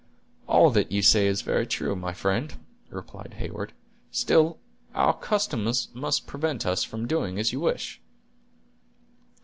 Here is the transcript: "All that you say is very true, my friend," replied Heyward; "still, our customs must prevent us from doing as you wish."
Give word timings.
"All 0.47 0.71
that 0.71 0.91
you 0.91 1.03
say 1.03 1.27
is 1.27 1.43
very 1.43 1.67
true, 1.67 1.95
my 1.95 2.11
friend," 2.11 2.55
replied 2.89 3.35
Heyward; 3.35 3.71
"still, 4.09 4.57
our 4.95 5.15
customs 5.15 5.89
must 5.93 6.25
prevent 6.25 6.65
us 6.65 6.83
from 6.83 7.05
doing 7.05 7.37
as 7.37 7.53
you 7.53 7.59
wish." 7.59 8.01